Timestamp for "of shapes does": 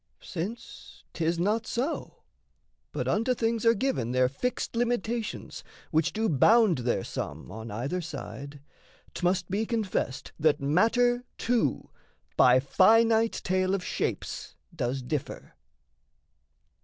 13.75-15.03